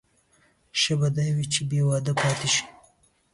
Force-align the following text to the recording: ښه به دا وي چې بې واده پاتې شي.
ښه 0.79 0.93
به 0.99 1.07
دا 1.17 1.27
وي 1.35 1.45
چې 1.53 1.61
بې 1.69 1.81
واده 1.89 2.13
پاتې 2.21 2.47
شي. 2.53 2.63